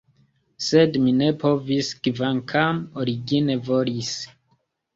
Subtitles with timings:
[0.67, 4.13] Sed mi ne povis, kvankam origine volis.